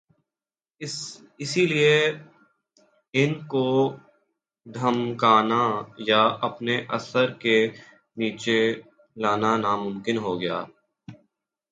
[1.41, 1.95] اسی لئے
[3.13, 3.65] ان کو
[4.65, 5.63] دھمکانا
[6.09, 7.57] یا اپنے اثر کے
[8.17, 8.59] نیچے
[9.21, 10.57] لانا ناممکن ہو گیا۔